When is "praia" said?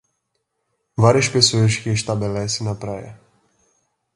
2.73-3.21